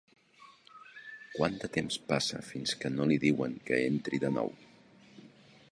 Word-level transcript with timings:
Quant 1.33 1.59
de 1.63 1.69
temps 1.75 1.97
passa 2.07 2.41
fins 2.49 2.75
que 2.83 2.93
no 2.95 3.07
li 3.11 3.19
diuen 3.27 3.55
que 3.69 3.83
entri 3.93 4.23
de 4.27 4.35
nou? 4.39 4.53